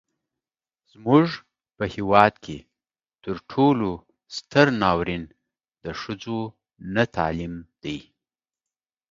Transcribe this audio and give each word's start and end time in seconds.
زموږ 0.91 1.27
په 1.77 1.83
هیواد 1.93 2.33
کې 2.45 2.57
تر 3.23 3.35
ټولو 3.51 3.89
ستر 4.35 4.67
ناورين 4.81 5.23
د 5.83 5.85
ښځو 6.01 6.39
نه 6.93 7.03
تعليم 7.15 7.53
دی. 7.83 7.99